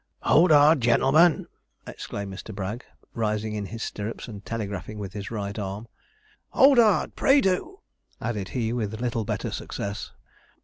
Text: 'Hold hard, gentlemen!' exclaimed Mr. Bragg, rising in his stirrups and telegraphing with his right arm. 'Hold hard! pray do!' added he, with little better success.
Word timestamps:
'Hold 0.23 0.49
hard, 0.49 0.81
gentlemen!' 0.81 1.45
exclaimed 1.85 2.33
Mr. 2.33 2.55
Bragg, 2.55 2.83
rising 3.13 3.53
in 3.53 3.67
his 3.67 3.83
stirrups 3.83 4.27
and 4.27 4.43
telegraphing 4.43 4.97
with 4.97 5.13
his 5.13 5.29
right 5.29 5.59
arm. 5.59 5.87
'Hold 6.49 6.79
hard! 6.79 7.15
pray 7.15 7.39
do!' 7.39 7.81
added 8.19 8.49
he, 8.57 8.73
with 8.73 8.99
little 8.99 9.25
better 9.25 9.51
success. 9.51 10.11